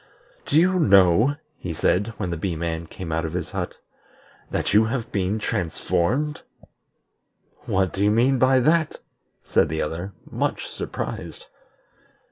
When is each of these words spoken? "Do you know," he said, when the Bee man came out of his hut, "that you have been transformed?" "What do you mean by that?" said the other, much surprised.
"Do 0.47 0.57
you 0.59 0.79
know," 0.79 1.35
he 1.59 1.75
said, 1.75 2.15
when 2.17 2.31
the 2.31 2.35
Bee 2.35 2.55
man 2.55 2.87
came 2.87 3.11
out 3.11 3.23
of 3.23 3.33
his 3.33 3.51
hut, 3.51 3.77
"that 4.49 4.73
you 4.73 4.85
have 4.85 5.11
been 5.11 5.37
transformed?" 5.37 6.41
"What 7.67 7.93
do 7.93 8.03
you 8.03 8.09
mean 8.09 8.39
by 8.39 8.61
that?" 8.61 8.97
said 9.43 9.69
the 9.69 9.83
other, 9.83 10.13
much 10.27 10.65
surprised. 10.67 11.45